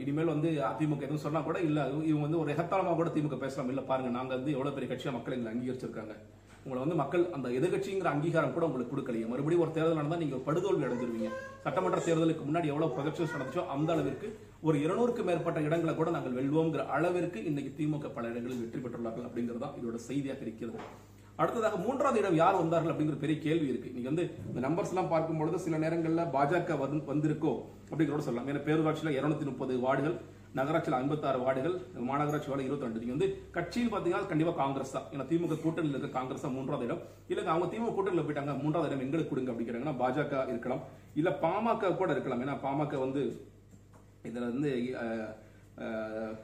இனிமேல் 0.00 0.32
வந்து 0.32 0.48
அதிமுக 0.70 1.06
எதுவும் 1.06 1.24
சொன்னா 1.26 1.40
கூட 1.46 1.58
இல்ல 1.68 1.80
இவங்க 2.08 2.24
வந்து 2.26 2.40
ஒரு 2.42 2.50
எகத்தாளமா 2.54 2.92
கூட 3.00 3.10
திமுக 3.14 3.36
பேசலாம். 3.44 3.70
இல்ல 3.72 3.82
பாருங்க 3.90 4.10
நாங்க 4.18 4.32
வந்து 4.38 4.54
எவ்வளவு 4.56 4.76
பெரிய 4.76 4.88
கட்சியா 4.90 5.12
மக்கள் 5.16 5.36
எங்களை 5.36 5.52
அங்கீகரிச்சிருக்காங்க. 5.54 6.14
உங்களை 6.64 6.80
வந்து 6.82 6.98
மக்கள் 7.00 7.24
அந்த 7.36 7.48
எதிர்கட்சிங்கிற 7.58 8.08
அங்கீகாரம் 8.12 8.54
கூட 8.56 8.66
உங்களுக்கு 8.68 8.92
கொடுக்கலையே. 8.94 9.26
மறுபடியும் 9.32 9.64
ஒரு 9.64 9.72
தேர்தல் 9.76 9.98
நடந்தா 10.00 10.18
நீங்க 10.22 10.36
படுதோல்வி 10.46 10.86
அடைஞ்சிருவீங்க. 10.86 11.30
சட்டமன்ற 11.64 11.98
தேர்தலுக்கு 12.06 12.44
முன்னாடி 12.48 12.70
எவ்வளவு 12.72 12.94
ப்ரொஜெக்ஷன்ஸ் 12.96 13.34
நடந்துச்சோ 13.36 13.64
அந்த 13.74 13.90
அளவிற்கு 13.94 14.28
ஒரு 14.68 14.76
இருநூறுக்கு 14.84 15.22
மேற்பட்ட 15.28 15.58
இடங்களை 15.66 15.92
கூட 15.96 16.10
நாங்கள் 16.14 16.36
வெல்வோங்கிற 16.36 16.82
அளவிற்கு 16.96 17.38
இன்னைக்கு 17.48 17.70
திமுக 17.78 18.10
பல 18.14 18.28
இடங்களில் 18.32 18.60
வெற்றி 18.60 18.78
பெற்றுள்ளார்கள் 18.84 19.26
அப்படிங்கிறது 19.28 19.62
தான் 19.64 19.74
இதோட 19.78 19.96
செய்தியாக 20.06 20.40
இருக்கிறது. 20.46 20.78
அடுத்ததாக 21.40 21.78
மூன்றாவது 21.86 22.18
இடம் 22.20 22.38
யார் 22.40 22.60
வந்தார்கள் 22.60 22.92
அப்படிங்கிற 22.92 23.16
பெரிய 23.24 23.36
கேள்வி 23.46 23.66
இருக்கு. 23.72 23.92
நீங்க 23.96 24.08
வந்து 24.10 24.24
இந்த 24.50 24.60
நம்பர்ஸ் 24.66 24.92
எல்லாம் 24.92 25.10
பார்க்கும் 25.12 25.40
பொழுது 25.40 25.58
சில 25.66 25.78
நேரங்களில் 25.84 26.30
பாஜக 26.36 26.78
வந்து 26.82 26.98
வந்திருக்கோ 27.12 27.52
அப்படிங்கிறத 27.90 28.26
சொல்லலாம். 28.26 28.48
ஏன்னா 28.52 28.64
பேரூராட்சியில் 28.68 29.16
இருநூத்தி 29.18 29.46
முப்பது 29.50 29.74
வார்டுகள் 29.86 30.16
நகராட்சியில் 30.58 30.98
56 30.98 31.44
வார்டுகள் 31.44 31.74
மாநகராட்சி 32.10 32.50
வார்டு 32.50 32.66
இருபத்தி 32.66 32.86
ரெண்டு 32.86 33.00
நீங்க 33.02 33.14
வந்து 33.16 33.28
கட்சியில் 33.56 33.94
பாத்தீங்கன்னா 33.94 34.30
கண்டிப்பா 34.32 34.52
காங்கிரஸ் 34.64 34.94
தான். 34.96 35.08
ஏன்னா 35.14 35.24
திமுக 35.30 35.56
கூட்டணியில் 35.64 35.96
இருக்க 35.96 36.10
காங்கிரஸ் 36.18 36.44
தான் 36.46 36.54
மூன்றாவது 36.58 36.86
இடம். 36.88 37.00
இல்ல 37.32 37.50
அவங்க 37.54 37.68
திமுக 37.72 37.94
கூட்டணியில் 37.96 38.26
போயிட்டாங்க 38.28 38.54
மூன்றாவது 38.62 38.90
இடம் 38.90 39.04
எங்களுக்கு 39.06 39.32
கொடுங்க 39.32 39.52
அப்படிங்கிறாங்கன்னா 39.54 39.96
பாஜக 40.04 40.44
இருக்கலாம். 40.52 40.84
இல்ல 41.20 41.32
பாமக 41.44 41.96
கூட 42.02 42.10
இருக்கலாம். 42.16 42.44
ஏன்னா 42.46 42.56
பாமக 42.66 43.00
வந்து 43.06 43.24
இதில் 44.28 44.50
வந்து 44.52 44.70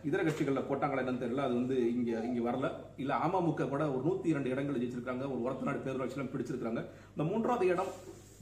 இதர 0.08 0.20
கட்சிகளில் 0.26 0.68
போட்டாங்களா 0.68 1.02
என்னன்னு 1.02 1.22
தெரியல. 1.24 1.42
அது 1.48 1.54
வந்து 1.58 1.76
இங்கே 1.96 2.14
இங்கே 2.28 2.42
வரல. 2.46 2.68
இல்லை 3.02 3.16
அமமுக 3.26 3.66
கூட 3.72 3.84
ஒரு 3.96 4.02
நூற்றி 4.06 4.32
இரண்டு 4.32 4.52
இடங்கள் 4.52 4.80
ஜெயிச்சிருக்காங்க. 4.82 5.24
ஒரு 5.32 5.40
ஒரத்தநாடு 5.46 5.84
பேரூராட்சியிலும் 5.84 6.32
பிடிச்சிருக்காங்க. 6.32 6.80
இந்த 7.12 7.24
மூன்றாவது 7.30 7.66
இடம் 7.74 7.92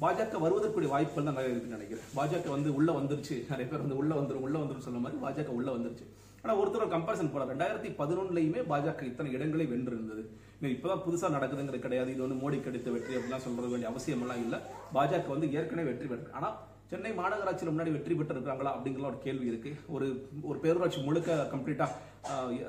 பாஜக 0.03 0.39
வருவதற்குரிய 0.45 0.91
வாய்ப்புகள் 0.95 1.27
தான் 1.29 1.37
நிறைய 1.39 1.53
இருக்குன்னு 1.53 1.79
நினைக்கிறேன். 1.79 2.07
பாஜக 2.19 2.49
வந்து 2.57 2.71
உள்ள 2.79 2.91
வந்துருச்சு. 2.99 3.37
நிறைய 3.53 3.67
பேர் 3.71 3.85
வந்து 3.85 3.99
உள்ள 4.01 4.13
வந்துடும் 4.21 4.45
உள்ள 4.47 4.57
வந்துடும் 4.63 4.87
சொன்ன 4.87 5.03
மாதிரி 5.05 5.19
பாஜக 5.25 5.53
உள்ள 5.59 5.69
வந்துருச்சு. 5.77 6.07
ஆனால் 6.43 6.59
ஒருத்தர் 6.61 6.95
கம்பேரிசன் 6.97 7.33
போல 7.35 7.47
ரெண்டாயிரத்தி 7.53 7.91
பதினொன்னுலையுமே 8.01 8.61
பாஜக 8.73 9.05
இத்தனை 9.11 9.31
இடங்களை 9.37 9.67
வென்று 9.73 9.95
இருந்தது 9.99 10.23
இன்னும் 10.57 10.75
இப்பதான் 10.77 11.05
புதுசா 11.07 11.29
நடக்குதுங்கிறது 11.37 11.85
கிடையாது. 11.87 12.11
இது 12.15 12.25
வந்து 12.27 12.41
மோடி 12.43 12.59
கிடைத்த 12.67 12.89
வெற்றி 12.97 13.17
அப்படிலாம் 13.19 13.45
சொல்றது 13.47 13.71
வேண்டிய 13.73 13.91
அவசியம் 13.93 14.25
எல்லாம் 14.27 14.67
பாஜக 14.97 15.29
வந்து 15.35 15.49
ஏற்கனவே 15.59 15.89
வெற்றி 15.91 16.09
பெற்று 16.13 16.37
ஆனால் 16.39 16.57
சென்னை 16.91 17.11
மாநகராட்சியில் 17.17 17.71
முன்னாடி 17.73 17.91
வெற்றி 17.95 18.15
பெற்றிருக்காங்களா 18.19 18.71
அப்படிங்கிற 18.75 19.03
ஒரு 19.09 19.19
கேள்வி 19.25 19.47
இருக்கு. 19.51 19.71
ஒரு 19.95 20.07
ஒரு 20.51 20.59
பேரூராட்சி 20.63 21.01
முழுக்க 21.07 21.35
கம்ப்ளீட்டா 21.51 21.87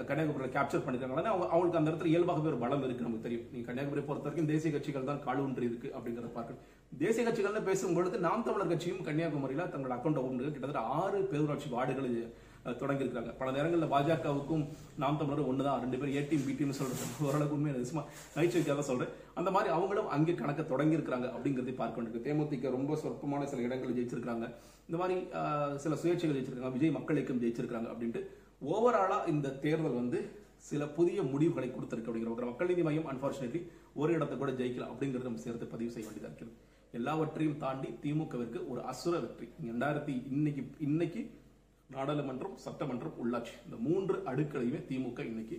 கன்னியாகுமரியில் 0.09 0.53
கேப்சர் 0.55 0.83
பண்ணிருக்காங்களா? 0.85 1.23
அவங்க 1.33 1.45
அவங்களுக்கு 1.51 1.79
அந்த 1.79 1.91
இடத்துல 1.91 2.11
இயல்பாகவே 2.13 2.49
ஒரு 2.51 2.59
பலம் 2.63 2.83
இருக்கு 2.88 3.05
நமக்கு 3.07 3.25
தெரியும். 3.27 3.45
நீங்க 3.51 3.65
கன்னியாகுமரி 3.67 4.03
பொறுத்த 4.09 4.27
வரைக்கும் 4.27 4.51
தேசிய 4.51 4.71
கட்சிகள் 4.75 5.09
தான் 5.11 5.23
காலூன்றி 5.27 5.65
இருக்கு 5.69 5.89
அப்படிங்கிறத 5.95 6.31
பார்க்கணும். 6.35 6.61
தேசிய 7.03 7.23
கட்சிகள்னு 7.27 7.67
பேசும்பொழுது 7.69 8.19
நாம் 8.27 8.45
தமிழர் 8.47 8.73
கட்சியும் 8.73 9.01
கன்னியாகுமரியில் 9.07 9.71
தங்களோட 9.73 9.95
அக்கௌண்ட் 9.97 10.21
ஓபன் 10.23 10.43
கிட்டத்தட்ட 10.45 10.83
ஆறு 10.99 11.19
பேரூராட்சி 11.31 11.69
வார்டுகள் 11.75 12.11
தொடங்கியிருக்காங்க 12.74 13.32
பல 13.38 13.50
நேரங்களில் 13.51 13.92
பாஜகவுக்கும் 13.92 14.63
நாம் 14.98 15.20
தமிழரும் 15.20 15.62
தான் 15.62 15.82
ரெண்டு 15.84 15.98
பேரும் 16.00 16.16
ஏ 16.16 16.24
டீம் 16.24 16.46
பி 16.48 16.54
டீம் 16.54 16.74
சொல்றது. 16.80 17.06
ஓரளவுக்கு 17.25 17.56
உண்மை 17.56 17.72
நிஜமா 17.75 18.01
நகைச்சுவைக்காக 18.36 18.84
சொல்கிறேன் 18.89 19.12
அந்த 19.36 19.50
மாதிரி 19.51 19.70
அவங்களும் 19.75 20.10
அங்கே 20.16 20.34
கணக்க 20.34 20.62
தொடங்கியிருக்கிறாங்க 20.70 21.28
அப்படிங்கிறதை 21.34 21.75
பார்க்க 21.75 21.98
வேண்டியிருக்கு 21.98 22.28
தேமுதிக 22.28 22.72
ரொம்ப 22.75 22.98
சொற்பமான 23.04 23.48
சில 23.51 23.62
இடங்களில் 23.62 23.98
ஜெயிச்சிருக்காங்க 24.00 24.46
இந்த 24.89 25.00
மாதிரி 25.01 25.16
சில 25.84 25.96
சுயேட்சைகள் 26.01 26.38
ஜெயிச்சிருக்காங்க 26.38 26.75
விஜய் 26.75 26.96
மக்கள் 26.98 27.20
இயக்கம் 27.20 27.42
ஜெயிச்சிருக்காங்க 27.44 27.89
அப்படின்ட்டு 27.94 28.22
ஓவராலாக 28.70 29.30
இந்த 29.30 29.56
தேர்தல் 29.63 30.00
வந்து 30.00 30.20
சில 30.66 30.86
புதிய 30.96 31.20
முடிவுகளை 31.30 31.70
கொடுத்திருக்கு 31.70 32.10
அப்படிங்கிற 32.10 32.48
மக்கள் 32.50 32.70
நீதி 32.72 32.84
மையம் 32.88 33.10
அன்பார்ச்சுனேட்லி 33.12 33.62
ஒரு 33.96 34.12
இடத்தை 34.16 34.38
கூட 34.38 34.51
ஜெயிக்கல 34.58 34.88
அப்படிங்கறத 34.89 35.30
நம்ம 35.30 35.44
சேர்த்து 35.44 35.74
பதிவு 35.74 35.92
செய்ய 35.92 36.08
வேண்டியதாக 36.08 36.32
இருக்கிறது 36.32 36.56
எல்லாவற்றையும் 36.94 37.60
தாண்டி 37.60 37.89
திமுகவிற்கு 38.04 38.60
ஒரு 38.68 38.82
அசுர 38.92 39.16
வெற்றி. 39.24 39.48
ரெண்டாயிரத்தி 39.66 40.13
இன்னைக்கு 40.32 40.62
இன்னைக்கு 40.80 41.22
நாடாளுமன்றம் 41.96 42.55
சட்டமன்றம் 42.63 43.19
உள்ளாட்சி. 43.22 43.53
இந்த 43.65 43.77
மூன்று 43.86 44.15
அடுக்களையுமே 44.31 44.79
திமுக 44.89 45.19
இன்னைக்கு 45.29 45.58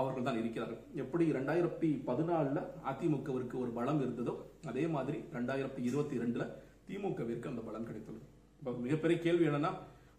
அவர்கள் 0.00 0.26
தான் 0.28 0.38
இருக்கிறார்கள். 0.40 0.80
எப்படி 1.02 1.24
ரெண்டாயிரத்தி 1.36 1.88
பதினாலில் 2.08 2.62
அதிமுகவிற்கு 2.90 3.56
ஒரு 3.64 3.70
பலம் 3.76 4.00
இருந்ததோ 4.04 4.34
அதே 4.70 4.84
மாதிரி 4.94 5.18
ரெண்டாயிரத்தி 5.36 5.80
இருபத்தி 5.88 6.16
ரெண்டுல 6.22 6.44
திமுகவிற்கு 6.88 7.50
அந்த 7.52 7.62
பலம் 7.68 7.86
கிடைத்துள்ளது 7.88 8.26
இப்போ 8.58 8.72
மிகப்பெரிய 8.86 9.16
கேள்வி 9.26 9.46
என்னன்னா 9.50 9.70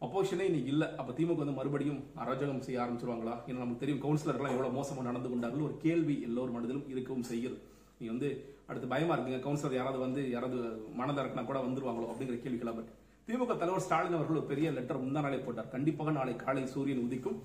அப்போஷனே 0.06 0.46
இன்னைக்கு 0.50 0.72
இல்ல. 0.74 0.86
அப்ப 1.02 1.14
திமுக 1.18 1.42
வந்து 1.44 1.58
மறுபடியும் 1.60 2.02
அராஜகம் 2.24 2.64
செய்ய 2.66 2.82
ஆரம்பிச்சிருவாங்களா? 2.84 3.36
ஏன்னா 3.48 3.62
நமக்கு 3.64 3.84
தெரியும் 3.84 4.04
கவுன்சிலர்கள் 4.04 4.54
எவ்வளவு 4.56 4.78
மோசமா 4.80 5.04
நடந்து 5.10 5.30
கொண்டார்கள் 5.32 5.66
ஒரு 5.68 5.76
கேள்வி 5.86 6.16
எல்லோரும் 6.28 6.56
மனதிலும் 6.58 6.88
இருக்கவும் 6.94 7.28
செய்கிறது. 7.32 7.60
நீ 8.00 8.08
வந்து 8.14 8.30
அடுத்து 8.70 8.94
பயமா 8.94 9.14
இருக்குங்க. 9.16 9.42
கவுன்சிலர் 9.46 9.80
யாராவது 9.80 10.00
வந்து 10.06 10.24
யாராவது 10.36 10.58
மனதாக 11.00 11.24
இறக்கினா 11.24 11.46
கூட 11.50 11.60
வந்துருவாங்களோ 11.68 12.10
அப்படிங்கிற 12.14 12.38
கேள்விகளாக 12.46 12.80
இருக்கு 12.80 12.96
திமுக 13.30 13.54
தலைவர் 13.62 13.84
ஸ்டாலின் 13.86 14.14
அவர்கள் 14.18 14.38
ஒரு 14.40 14.50
பெரிய 14.50 14.68
லெட்டர் 14.76 15.00
முந்தா 15.06 15.22
நாளே 15.24 15.38
போட்டார். 15.46 15.72
கண்டிப்பாக 15.74 16.12
நாளை 16.18 16.34
காலை 16.44 16.62
சூரியன் 16.74 17.02
உதிக்கும். 17.06 17.36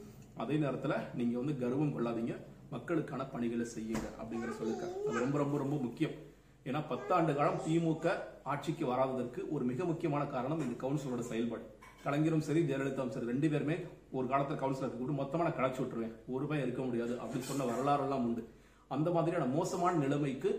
அதே 0.43 0.57
நேரத்தில் 0.65 0.95
நீங்க 1.19 1.35
வந்து 1.39 1.55
கர்வம் 1.63 1.95
கொள்ளாதீங்க. 1.95 2.35
மக்களுக்கான 2.75 3.25
பணிகளை 3.33 3.67
செய்யுங்க 3.73 4.05
அப்படிங்கிற 4.21 4.53
சொல்லியிருக்காரு. 4.59 4.95
அது 5.07 5.23
ரொம்ப 5.25 5.39
ரொம்ப 5.43 5.59
ரொம்ப 5.63 5.77
முக்கியம். 5.87 6.15
ஏன்னா 6.69 6.81
பத்தாண்டு 6.93 7.35
காலம் 7.39 7.59
திமுக 7.67 8.15
ஆட்சிக்கு 8.53 8.87
வராததற்கு 8.93 9.43
ஒரு 9.55 9.65
மிக 9.71 9.85
முக்கியமான 9.91 10.27
காரணம் 10.37 10.63
இந்த 10.67 10.77
கவுன்சிலோட 10.85 11.25
செயல்பாடு. 11.31 11.67
கலைஞரும் 12.05 12.47
சரி 12.49 12.63
ஜெயலலிதாவும் 12.69 13.15
சரி 13.17 13.31
ரெண்டு 13.33 13.51
பேருமே 13.55 13.79
ஒரு 14.17 14.27
காலத்தில் 14.35 14.63
கவுன்சிலர் 14.63 14.95
கூப்பிட்டு 14.95 15.21
மொத்தமாக 15.23 15.47
நான் 15.49 15.59
களைச்சு 15.59 15.81
விட்டுருவேன். 15.83 16.15
ஒரு 16.33 16.43
ரூபாய் 16.45 16.65
இருக்க 16.67 16.83
முடியாது 16.83 17.17
அப்படின்னு 17.23 17.51
சொன்ன 17.51 17.69
வரலாறுலாம் 17.73 18.27
உண்டு. 18.29 18.45
அந்த 18.89 19.11
மாதிரியான 19.17 19.51
மோசமான 19.59 19.99
நிலைமைக்கு 20.05 20.53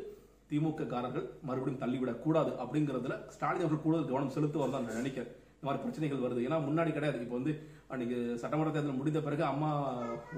திமுக 0.54 0.88
காரர்கள் 0.88 1.30
மறுபடியும் 1.48 1.84
தள்ளிவிடக் 1.84 2.26
கூடாது 2.26 2.52
அப்படிங்கறதுல 2.64 3.16
ஸ்டாலின் 3.36 3.64
அவர்கள் 3.64 3.86
கூடுதல் 3.86 4.10
கவனம் 4.10 4.36
செலுத்துவார் 4.36 4.76
தான் 4.76 4.86
நான் 4.88 5.02
நினைக்கிறேன். 5.02 5.32
இந்த 5.56 5.66
மாதிரி 5.68 5.84
பிரச்சனைகள் 5.84 6.24
வருது. 6.24 6.42
ஏன்னா 6.48 6.58
முன்னாடி 6.68 6.92
கிடையாது. 6.96 7.20
இப்போ 7.26 7.36
வந்து 7.40 7.54
அன்னைக்கு 7.88 8.18
சட்டமன்ற 8.42 8.72
தேர்தல் 8.74 8.98
முடிந்த 9.00 9.20
பிறகு 9.22 9.44
அம்மா 9.44 9.70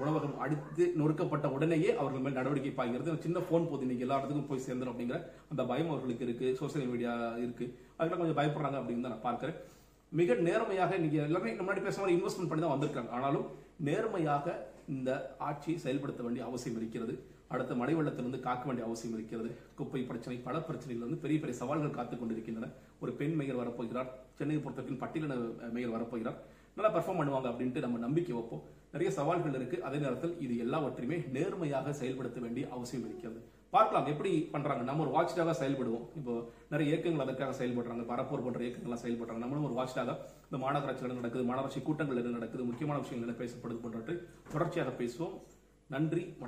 உணவகம் 0.02 0.38
அடித்து 0.44 0.84
நொறுக்கப்பட்ட 1.00 1.46
உடனேயே 1.56 1.90
அவர்கள் 2.00 2.24
மேல் 2.26 2.38
நடவடிக்கை 2.38 2.72
பாய்கிறது. 2.78 3.16
சின்ன 3.26 3.40
போன் 3.50 3.68
போது 3.70 3.84
இன்னைக்கு 3.86 4.06
எல்லா 4.06 4.18
இடத்துக்கும் 4.18 4.50
போய் 4.50 4.66
சேர்ந்துடும் 4.66 4.92
அப்படிங்கிற 4.94 5.18
அந்த 5.50 5.64
பயம் 5.70 5.90
அவர்களுக்கு 5.94 6.26
இருக்கு. 6.28 6.56
சோசியல் 6.60 6.90
மீடியா 6.92 7.14
இருக்கு. 7.44 7.78
அதெல்லாம் 7.96 8.22
கொஞ்சம் 8.22 8.40
பயப்படுறாங்க 8.40 8.78
அப்படின்னு 8.80 9.06
தான் 9.06 9.14
நான் 9.16 9.26
பார்க்கிறேன். 9.28 9.58
மிக 10.08 10.34
நேர்மையாக 10.48 10.94
இன்னைக்கு 10.94 11.18
எல்லாமே 11.28 11.52
முன்னாடி 11.52 11.82
பேசுற 11.86 12.02
மாதிரி 12.02 12.18
இன்வெஸ்ட்மெண்ட் 12.18 12.50
பண்ணி 12.50 12.64
தான் 12.64 12.74
வந்திருக்காங்க. 12.76 13.10
ஆனாலும் 13.10 13.46
நேர்மையாக 13.76 14.56
இந்த 14.88 15.10
ஆட்சியை 15.38 15.78
செயல்படுத்த 15.78 16.22
வேண்டிய 16.22 16.44
அவசியம் 16.44 16.78
இருக்கிறது. 16.80 17.14
அடுத்த 17.48 17.74
மழை 17.74 17.94
வெள்ளத்திலிருந்து 17.96 18.40
காக்க 18.40 18.64
வேண்டிய 18.64 18.86
அவசியம் 18.86 19.16
இருக்கிறது. 19.16 19.56
குப்பை 19.74 20.02
பிரச்சனை 20.02 20.38
பல 20.38 20.60
பிரச்சனைகள் 20.60 21.06
வந்து 21.06 21.22
பெரிய 21.22 21.40
பெரிய 21.40 21.58
சவால்கள் 21.58 21.90
காத்துக் 21.90 22.18
கொண்டிருக்கின்றன. 22.18 22.72
ஒரு 23.00 23.12
பெண் 23.12 23.34
மேயர் 23.34 23.56
வரப்போகிறார். 23.56 24.06
சென்னையை 24.34 24.64
பொறுத்தவரைக்கும் 24.64 25.02
பட்டியலின 25.02 25.70
மேயர் 25.70 25.90
வரப்போகிறார். 25.90 26.34
நல்லா 26.76 26.98
பெர்ஃபார்ம் 26.98 27.14
பண்ணுவாங்க 27.14 27.48
அப்படின்ட்டு 27.48 27.78
நம்ம 27.78 27.98
நம்பிக்கை 27.98 28.36
வைப்போம். 28.36 28.62
நிறைய 28.92 29.12
சவால்கள் 29.12 29.54
இருக்கு. 29.54 29.84
அதே 29.84 29.98
நேரத்தில் 29.98 30.40
இது 30.40 30.58
எல்லாவற்றையுமே 30.58 31.24
நேர்மையாக 31.32 31.92
செயல்படுத்த 31.92 32.40
வேண்டிய 32.40 32.68
அவசியம் 32.70 33.04
இருக்கிறது. 33.04 33.44
பார்க்கலாம் 33.70 34.06
எப்படி 34.06 34.48
பண்றாங்க? 34.52 34.82
நம்ம 34.82 35.06
ஒரு 35.06 35.12
வாட்ச்டாக 35.16 35.54
செயல்படுவோம். 35.60 36.08
இப்போ 36.16 36.50
நிறைய 36.70 36.92
இயக்கங்கள் 36.92 37.26
அதற்காக 37.26 37.64
செயல்படுறாங்க. 37.64 38.06
பரப்போர் 38.06 38.42
போன்ற 38.42 38.60
இயக்கங்கள்லாம் 38.60 39.04
செயல்படுறாங்க. 39.04 39.36
நம்மளும் 39.36 39.64
ஒரு 39.64 39.74
வாட்ச்டாக 39.74 40.16
இந்த 40.50 40.66
மாநகராட்சிகள் 40.66 41.08
என்ன 41.08 41.12
நடக்குது 41.12 41.54
மாநகராட்சி 41.54 41.82
கூட்டங்கள் 41.82 42.16
என்ன 42.16 42.30
நடக்குது. 42.30 42.64
முக்கியமான 42.64 43.00
விஷயங்கள் 43.00 43.34
என்ன 43.34 43.44
பேசப்படுது 43.44 43.82
போன்றவற்றை 43.82 44.16
தொடர்ச்சியாக 44.52 44.90
பேசுவோம். 44.90 45.40
நன்றி 45.86 46.20
வணக்கம். 46.20 46.44